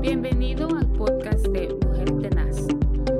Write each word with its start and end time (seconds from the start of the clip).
Bienvenido 0.00 0.66
al 0.74 0.90
podcast 0.92 1.46
de 1.48 1.74
Mujer 1.74 2.10
Tenaz. 2.22 2.66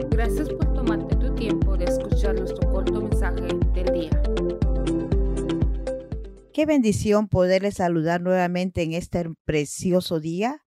Gracias 0.08 0.48
por 0.48 0.72
tomarte 0.72 1.14
tu 1.17 1.34
tiempo 1.34 1.76
de 1.76 1.84
escuchar 1.84 2.34
nuestro 2.34 2.72
corto 2.72 3.03
mensaje 3.03 3.49
del 3.75 3.92
día. 3.92 4.22
Qué 6.54 6.64
bendición 6.64 7.28
poderles 7.28 7.74
saludar 7.74 8.22
nuevamente 8.22 8.82
en 8.82 8.95
este 8.95 9.27
precioso 9.45 10.20
día. 10.20 10.64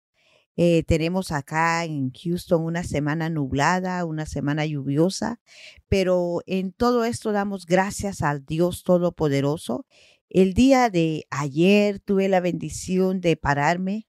Eh, 0.56 0.82
tenemos 0.82 1.32
acá 1.32 1.82
en 1.86 2.12
Houston 2.12 2.62
una 2.62 2.84
semana 2.84 3.30
nublada, 3.30 4.04
una 4.04 4.26
semana 4.26 4.66
lluviosa, 4.66 5.40
pero 5.88 6.42
en 6.44 6.74
todo 6.74 7.06
esto 7.06 7.32
damos 7.32 7.64
gracias 7.64 8.20
al 8.20 8.44
Dios 8.44 8.82
Todopoderoso. 8.82 9.86
El 10.28 10.52
día 10.52 10.90
de 10.90 11.24
ayer 11.30 12.00
tuve 12.00 12.28
la 12.28 12.40
bendición 12.40 13.22
de 13.22 13.38
pararme 13.38 14.08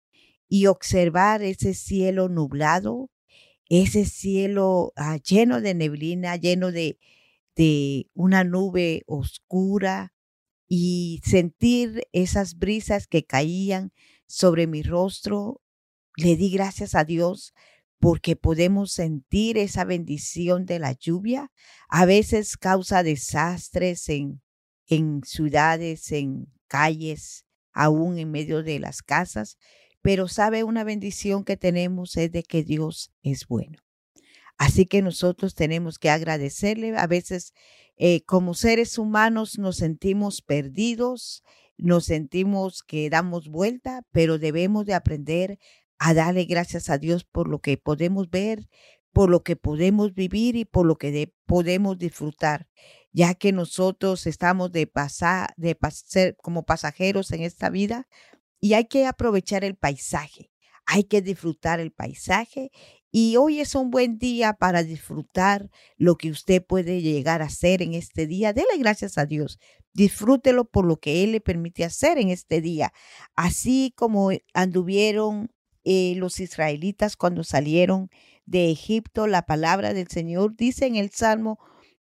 y 0.53 0.67
observar 0.67 1.41
ese 1.41 1.73
cielo 1.73 2.29
nublado, 2.29 3.09
ese 3.69 4.05
cielo 4.05 4.93
ah, 4.95 5.17
lleno 5.17 5.61
de 5.61 5.73
neblina, 5.73 6.35
lleno 6.35 6.71
de, 6.71 6.99
de 7.55 8.05
una 8.13 8.43
nube 8.43 9.01
oscura 9.07 10.13
y 10.67 11.21
sentir 11.25 12.03
esas 12.11 12.59
brisas 12.59 13.07
que 13.07 13.25
caían 13.25 13.93
sobre 14.27 14.67
mi 14.67 14.83
rostro. 14.83 15.59
Le 16.17 16.35
di 16.35 16.51
gracias 16.51 16.93
a 16.93 17.03
Dios 17.03 17.55
porque 17.97 18.35
podemos 18.35 18.91
sentir 18.91 19.57
esa 19.57 19.85
bendición 19.85 20.67
de 20.67 20.77
la 20.77 20.91
lluvia. 20.91 21.51
A 21.89 22.05
veces 22.05 22.57
causa 22.57 23.01
desastres 23.01 24.07
en, 24.07 24.43
en 24.85 25.23
ciudades, 25.23 26.11
en 26.11 26.45
calles, 26.67 27.43
aún 27.71 28.19
en 28.19 28.29
medio 28.29 28.61
de 28.61 28.77
las 28.77 29.01
casas, 29.01 29.57
pero 30.03 30.27
sabe 30.27 30.65
una 30.65 30.83
bendición 30.83 31.45
que 31.45 31.55
tenemos 31.55 32.17
es 32.17 32.31
de 32.31 32.43
que 32.43 32.61
Dios 32.61 33.11
es 33.23 33.47
bueno. 33.47 33.79
Así 34.57 34.85
que 34.85 35.01
nosotros 35.01 35.55
tenemos 35.55 35.97
que 35.97 36.09
agradecerle. 36.09 36.95
A 36.97 37.07
veces 37.07 37.53
eh, 37.95 38.23
como 38.25 38.53
seres 38.53 38.97
humanos 38.97 39.57
nos 39.57 39.77
sentimos 39.77 40.41
perdidos, 40.41 41.41
nos 41.77 42.03
sentimos 42.03 42.83
que 42.83 43.09
damos 43.09 43.47
vuelta, 43.47 44.05
pero 44.11 44.37
debemos 44.39 44.85
de 44.85 44.93
aprender 44.93 45.57
a 45.99 46.13
darle 46.13 46.43
gracias 46.43 46.89
a 46.89 46.97
Dios 46.97 47.23
por 47.23 47.47
lo 47.47 47.59
que 47.59 47.77
podemos 47.77 48.29
ver, 48.29 48.67
por 49.13 49.29
lo 49.29 49.41
que 49.41 49.55
podemos 49.55 50.13
vivir 50.13 50.57
y 50.57 50.65
por 50.65 50.85
lo 50.85 50.97
que 50.97 51.33
podemos 51.45 51.97
disfrutar, 51.97 52.67
ya 53.13 53.35
que 53.35 53.53
nosotros 53.53 54.27
estamos 54.27 54.73
de 54.73 54.85
pasar, 54.85 55.53
de 55.55 55.75
pasar 55.75 56.35
como 56.41 56.63
pasajeros 56.63 57.31
en 57.31 57.43
esta 57.43 57.69
vida, 57.69 58.07
y 58.63 58.75
hay 58.75 58.85
que 58.85 59.05
aprovechar 59.05 59.65
el 59.65 59.75
paisaje, 59.75 60.49
hay 60.85 61.03
que 61.03 61.21
disfrutar 61.21 61.81
el 61.81 61.91
paisaje 61.91 62.71
y 63.11 63.35
hoy 63.35 63.59
es 63.59 63.75
un 63.75 63.91
buen 63.91 64.17
día 64.17 64.53
para 64.53 64.83
disfrutar 64.83 65.69
lo 65.97 66.15
que 66.15 66.31
usted 66.31 66.65
puede 66.65 67.01
llegar 67.01 67.41
a 67.41 67.47
hacer 67.47 67.81
en 67.81 67.93
este 67.93 68.25
día. 68.25 68.53
Dele 68.53 68.77
gracias 68.79 69.17
a 69.17 69.25
Dios. 69.25 69.59
Disfrútelo 69.91 70.63
por 70.63 70.85
lo 70.85 70.95
que 70.95 71.25
Él 71.25 71.33
le 71.33 71.41
permite 71.41 71.83
hacer 71.83 72.17
en 72.17 72.29
este 72.29 72.61
día. 72.61 72.93
Así 73.35 73.91
como 73.97 74.29
anduvieron 74.53 75.51
eh, 75.83 76.13
los 76.15 76.39
israelitas 76.39 77.17
cuando 77.17 77.43
salieron 77.43 78.09
de 78.45 78.71
Egipto, 78.71 79.27
la 79.27 79.41
palabra 79.41 79.93
del 79.93 80.07
Señor 80.07 80.55
dice 80.55 80.85
en 80.85 80.95
el 80.95 81.11
Salmo 81.11 81.59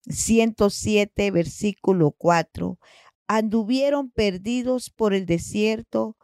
107, 0.10 1.30
versículo 1.30 2.16
4, 2.18 2.80
anduvieron 3.28 4.10
perdidos 4.10 4.90
por 4.90 5.14
el 5.14 5.28
desierto 5.28 6.17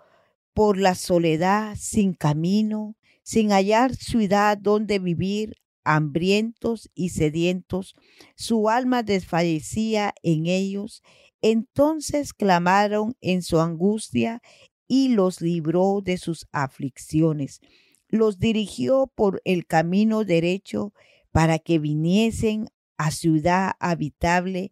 por 0.53 0.77
la 0.77 0.95
soledad, 0.95 1.75
sin 1.77 2.13
camino, 2.13 2.95
sin 3.23 3.51
hallar 3.51 3.95
ciudad 3.95 4.57
donde 4.57 4.99
vivir, 4.99 5.55
hambrientos 5.83 6.89
y 6.93 7.09
sedientos, 7.09 7.95
su 8.35 8.69
alma 8.69 9.03
desfallecía 9.03 10.13
en 10.23 10.45
ellos. 10.45 11.01
Entonces 11.41 12.33
clamaron 12.33 13.15
en 13.21 13.41
su 13.41 13.59
angustia 13.59 14.41
y 14.87 15.09
los 15.09 15.41
libró 15.41 16.01
de 16.01 16.17
sus 16.17 16.47
aflicciones. 16.51 17.59
Los 18.07 18.39
dirigió 18.39 19.11
por 19.13 19.41
el 19.43 19.65
camino 19.65 20.23
derecho 20.23 20.93
para 21.31 21.59
que 21.59 21.79
viniesen 21.79 22.69
a 22.97 23.11
ciudad 23.11 23.71
habitable. 23.79 24.71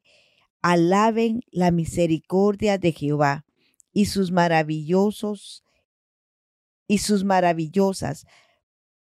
Alaben 0.61 1.41
la 1.51 1.71
misericordia 1.71 2.77
de 2.77 2.91
Jehová 2.91 3.45
y 3.91 4.05
sus 4.05 4.31
maravillosos 4.31 5.63
y 6.91 6.97
sus 6.97 7.23
maravillosas 7.23 8.25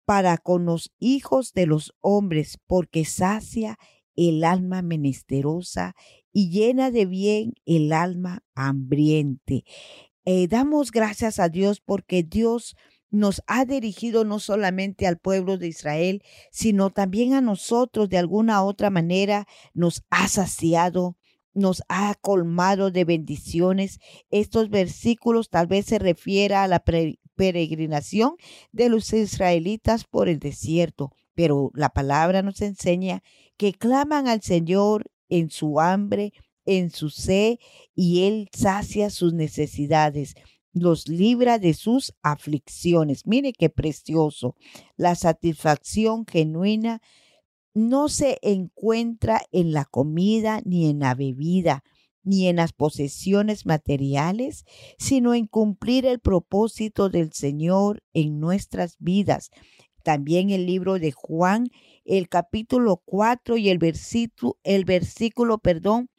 para 0.05 0.37
con 0.37 0.63
los 0.63 0.93
hijos 0.97 1.51
de 1.51 1.65
los 1.65 1.93
hombres, 1.99 2.57
porque 2.67 3.03
sacia 3.03 3.77
el 4.15 4.45
alma 4.45 4.81
menesterosa 4.81 5.93
y 6.31 6.51
llena 6.51 6.89
de 6.89 7.05
bien 7.05 7.53
el 7.65 7.91
alma 7.91 8.45
hambriente. 8.55 9.65
Eh, 10.23 10.47
damos 10.47 10.89
gracias 10.91 11.37
a 11.37 11.49
Dios 11.49 11.81
porque 11.81 12.23
Dios 12.23 12.77
nos 13.09 13.43
ha 13.45 13.65
dirigido 13.65 14.23
no 14.23 14.39
solamente 14.39 15.05
al 15.05 15.17
pueblo 15.17 15.57
de 15.57 15.67
Israel, 15.67 16.23
sino 16.51 16.91
también 16.91 17.33
a 17.33 17.41
nosotros 17.41 18.07
de 18.07 18.19
alguna 18.19 18.63
otra 18.63 18.89
manera, 18.89 19.47
nos 19.73 20.01
ha 20.09 20.29
saciado, 20.29 21.17
nos 21.53 21.83
ha 21.89 22.15
colmado 22.21 22.89
de 22.89 23.03
bendiciones. 23.03 23.99
Estos 24.29 24.69
versículos 24.69 25.49
tal 25.49 25.67
vez 25.67 25.87
se 25.87 25.99
refiera 25.99 26.63
a 26.63 26.69
la 26.69 26.79
peregrinación 27.35 28.35
de 28.71 28.89
los 28.89 29.11
israelitas 29.13 30.05
por 30.05 30.29
el 30.29 30.39
desierto, 30.39 31.11
pero 31.33 31.71
la 31.73 31.89
palabra 31.89 32.41
nos 32.41 32.61
enseña 32.61 33.21
que 33.57 33.73
claman 33.73 34.27
al 34.27 34.41
Señor 34.41 35.11
en 35.29 35.49
su 35.49 35.79
hambre, 35.79 36.33
en 36.65 36.89
su 36.89 37.09
sed, 37.09 37.57
y 37.93 38.23
Él 38.23 38.49
sacia 38.51 39.09
sus 39.09 39.33
necesidades 39.33 40.35
los 40.75 41.07
libra 41.07 41.57
de 41.57 41.73
sus 41.73 42.13
aflicciones. 42.21 43.25
Mire 43.25 43.53
qué 43.53 43.69
precioso. 43.69 44.55
La 44.97 45.15
satisfacción 45.15 46.25
genuina 46.27 47.01
no 47.73 48.09
se 48.09 48.37
encuentra 48.41 49.41
en 49.51 49.71
la 49.71 49.85
comida 49.85 50.61
ni 50.65 50.89
en 50.89 50.99
la 50.99 51.15
bebida, 51.15 51.83
ni 52.25 52.47
en 52.47 52.57
las 52.57 52.73
posesiones 52.73 53.65
materiales, 53.65 54.65
sino 54.97 55.33
en 55.33 55.47
cumplir 55.47 56.05
el 56.05 56.19
propósito 56.19 57.09
del 57.09 57.31
Señor 57.31 58.03
en 58.13 58.39
nuestras 58.39 58.97
vidas. 58.99 59.51
También 60.03 60.49
el 60.49 60.65
libro 60.65 60.99
de 60.99 61.11
Juan, 61.11 61.69
el 62.03 62.27
capítulo 62.27 63.01
4 63.05 63.57
y 63.57 63.69
el 63.69 63.77
versículo, 63.77 64.57
el 64.63 64.83
versículo, 64.85 65.59
perdón, 65.59 66.09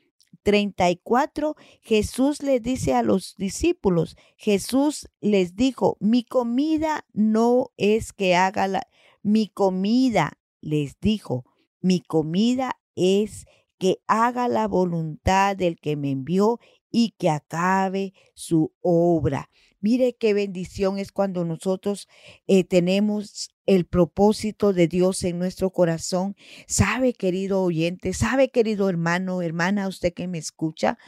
34, 0.43 1.57
Jesús 1.83 2.41
le 2.41 2.61
dice 2.61 2.95
a 2.95 3.03
los 3.03 3.35
discípulos, 3.37 4.17
Jesús 4.37 5.09
les 5.21 5.57
dijo, 5.57 5.97
mi 5.99 6.25
comida 6.25 7.05
no 7.13 7.73
es 7.77 8.13
que 8.13 8.37
haga 8.37 8.69
la, 8.69 8.87
mi 9.23 9.49
comida 9.49 10.39
les 10.61 11.01
dijo, 11.01 11.45
mi 11.81 12.01
comida 12.01 12.79
es 12.95 13.47
que 13.79 13.99
haga 14.07 14.49
la 14.49 14.69
voluntad 14.69 15.57
del 15.57 15.79
que 15.79 15.97
me 15.97 16.11
envió 16.11 16.59
y 16.91 17.15
que 17.19 17.31
acabe 17.31 18.15
su 18.35 18.73
obra. 18.81 19.51
Mire 19.81 20.17
qué 20.17 20.35
bendición 20.35 20.99
es 20.99 21.13
cuando 21.13 21.45
nosotros 21.45 22.09
eh, 22.47 22.65
tenemos 22.65 23.51
el 23.67 23.85
propósito 23.85 24.73
de 24.73 24.89
Dios 24.89 25.23
en 25.25 25.39
nuestro 25.39 25.71
corazón. 25.71 26.37
Sabe, 26.67 27.13
querido 27.13 27.63
oyente, 27.63 28.15
sabe, 28.15 28.51
querido 28.51 28.89
hermano, 28.89 29.43
hermana, 29.43 29.89
usted 29.89 30.15
que 30.15 30.29
me 30.29 30.39
escucha, 30.39 30.99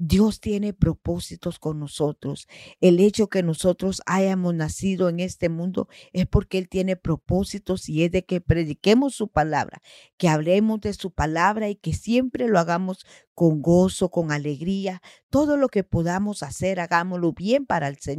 Dios 0.00 0.40
tiene 0.40 0.72
propósitos 0.72 1.58
con 1.58 1.80
nosotros. 1.80 2.46
El 2.80 3.00
hecho 3.00 3.28
que 3.28 3.42
nosotros 3.42 4.00
hayamos 4.06 4.54
nacido 4.54 5.08
en 5.08 5.18
este 5.18 5.48
mundo 5.48 5.88
es 6.12 6.26
porque 6.26 6.58
Él 6.58 6.68
tiene 6.68 6.94
propósitos 6.96 7.88
y 7.88 8.04
es 8.04 8.12
de 8.12 8.24
que 8.24 8.40
prediquemos 8.40 9.14
su 9.14 9.28
palabra, 9.28 9.82
que 10.16 10.28
hablemos 10.28 10.80
de 10.80 10.92
su 10.92 11.10
palabra 11.10 11.68
y 11.68 11.74
que 11.74 11.92
siempre 11.94 12.46
lo 12.46 12.60
hagamos 12.60 13.04
con 13.34 13.60
gozo, 13.60 14.10
con 14.10 14.30
alegría. 14.30 15.02
Todo 15.30 15.56
lo 15.56 15.68
que 15.68 15.82
podamos 15.82 16.44
hacer, 16.44 16.78
hagámoslo 16.78 17.32
bien 17.32 17.66
para 17.66 17.88
el 17.88 17.98
Señor, 17.98 18.17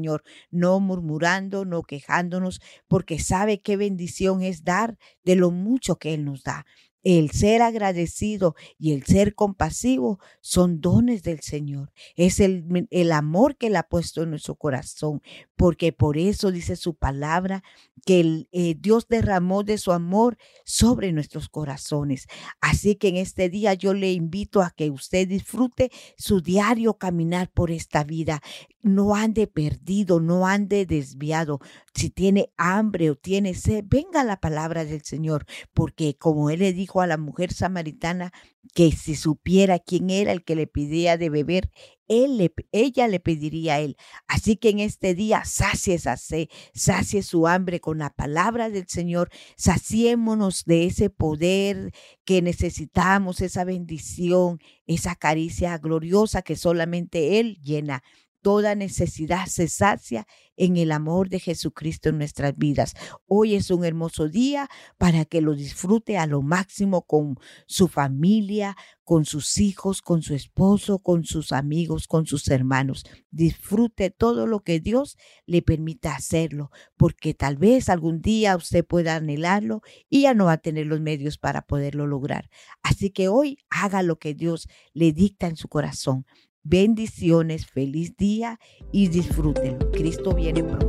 no 0.51 0.79
murmurando, 0.79 1.65
no 1.65 1.83
quejándonos, 1.83 2.61
porque 2.87 3.19
sabe 3.19 3.61
qué 3.61 3.77
bendición 3.77 4.41
es 4.41 4.63
dar 4.63 4.97
de 5.23 5.35
lo 5.35 5.51
mucho 5.51 5.97
que 5.97 6.13
Él 6.13 6.25
nos 6.25 6.43
da. 6.43 6.65
El 7.03 7.31
ser 7.31 7.61
agradecido 7.61 8.55
y 8.77 8.93
el 8.93 9.05
ser 9.05 9.33
compasivo 9.35 10.19
son 10.41 10.81
dones 10.81 11.23
del 11.23 11.39
Señor. 11.39 11.91
Es 12.15 12.39
el, 12.39 12.87
el, 12.89 13.11
amor 13.11 13.55
que 13.55 13.67
Él 13.67 13.77
ha 13.77 13.83
puesto 13.83 14.23
en 14.23 14.31
nuestro 14.31 14.55
corazón, 14.55 15.21
porque 15.55 15.93
por 15.93 16.17
eso 16.17 16.51
dice 16.51 16.75
su 16.75 16.95
palabra 16.95 17.63
que 18.05 18.47
eh, 18.51 18.75
Dios 18.79 19.07
derramó 19.07 19.63
de 19.63 19.77
su 19.77 19.91
amor 19.91 20.37
sobre 20.65 21.11
nuestros 21.11 21.49
corazones. 21.49 22.27
Así 22.61 22.95
que 22.95 23.09
en 23.09 23.17
este 23.17 23.49
día 23.49 23.73
yo 23.73 23.93
le 23.93 24.11
invito 24.11 24.61
a 24.61 24.71
que 24.71 24.89
usted 24.89 25.27
disfrute 25.27 25.91
su 26.17 26.41
diario 26.41 26.95
caminar 26.95 27.49
por 27.51 27.71
esta 27.71 28.03
vida. 28.03 28.41
no 28.81 29.13
ande 29.13 29.45
perdido, 29.45 30.21
no 30.21 30.47
ande 30.47 30.85
desviado. 30.85 31.59
Si 31.93 32.09
tiene 32.09 32.53
hambre 32.55 33.09
o 33.09 33.15
tiene 33.15 33.53
sed, 33.53 33.83
venga 33.85 34.23
la 34.23 34.39
palabra 34.39 34.85
del 34.85 35.01
Señor, 35.03 35.45
porque 35.73 36.15
como 36.15 36.49
él 36.49 36.59
le 36.59 36.71
dijo 36.71 36.88
a 36.97 37.07
la 37.07 37.17
mujer 37.17 37.53
samaritana 37.53 38.31
que 38.73 38.91
si 38.91 39.15
supiera 39.15 39.79
quién 39.79 40.09
era 40.09 40.31
el 40.31 40.43
que 40.43 40.55
le 40.55 40.67
pedía 40.67 41.17
de 41.17 41.29
beber, 41.29 41.71
él 42.07 42.51
ella 42.71 43.07
le 43.07 43.19
pediría 43.19 43.75
a 43.75 43.79
él. 43.79 43.95
Así 44.27 44.57
que 44.57 44.69
en 44.69 44.79
este 44.79 45.13
día 45.13 45.45
sacie 45.45 45.95
esa 45.95 46.17
sed, 46.17 46.47
sacie 46.73 47.21
su 47.21 47.47
hambre 47.47 47.79
con 47.79 47.99
la 47.99 48.09
palabra 48.09 48.69
del 48.69 48.87
Señor, 48.87 49.29
saciémonos 49.55 50.65
de 50.65 50.87
ese 50.87 51.09
poder 51.09 51.91
que 52.25 52.41
necesitamos, 52.41 53.41
esa 53.41 53.63
bendición, 53.63 54.59
esa 54.87 55.15
caricia 55.15 55.77
gloriosa 55.77 56.41
que 56.41 56.55
solamente 56.55 57.39
Él 57.39 57.59
llena 57.61 58.03
Toda 58.41 58.73
necesidad 58.73 59.47
se 59.47 59.67
sacia 59.67 60.25
en 60.55 60.77
el 60.77 60.91
amor 60.91 61.29
de 61.29 61.39
Jesucristo 61.39 62.09
en 62.09 62.17
nuestras 62.17 62.55
vidas. 62.57 62.93
Hoy 63.27 63.55
es 63.55 63.71
un 63.71 63.83
hermoso 63.83 64.29
día 64.29 64.69
para 64.97 65.25
que 65.25 65.41
lo 65.41 65.55
disfrute 65.55 66.17
a 66.17 66.25
lo 66.25 66.41
máximo 66.41 67.01
con 67.01 67.37
su 67.65 67.87
familia, 67.87 68.77
con 69.03 69.25
sus 69.25 69.57
hijos, 69.57 70.01
con 70.01 70.21
su 70.21 70.35
esposo, 70.35 70.99
con 70.99 71.25
sus 71.25 71.51
amigos, 71.51 72.07
con 72.07 72.25
sus 72.25 72.47
hermanos. 72.49 73.05
Disfrute 73.31 74.09
todo 74.09 74.47
lo 74.47 74.61
que 74.61 74.79
Dios 74.79 75.17
le 75.45 75.61
permita 75.61 76.15
hacerlo, 76.15 76.71
porque 76.95 77.33
tal 77.33 77.57
vez 77.57 77.89
algún 77.89 78.21
día 78.21 78.55
usted 78.55 78.85
pueda 78.85 79.15
anhelarlo 79.15 79.81
y 80.09 80.23
ya 80.23 80.33
no 80.33 80.45
va 80.45 80.53
a 80.53 80.57
tener 80.57 80.85
los 80.85 81.01
medios 81.01 81.37
para 81.37 81.61
poderlo 81.61 82.05
lograr. 82.05 82.49
Así 82.83 83.09
que 83.09 83.27
hoy 83.27 83.57
haga 83.69 84.03
lo 84.03 84.19
que 84.19 84.33
Dios 84.33 84.67
le 84.93 85.11
dicta 85.11 85.47
en 85.47 85.55
su 85.55 85.67
corazón. 85.67 86.25
Bendiciones, 86.69 87.65
feliz 87.65 88.15
día 88.15 88.59
y 88.91 89.07
disfrútenlo. 89.07 89.89
Cristo 89.89 90.35
viene 90.35 90.63
pronto. 90.63 90.88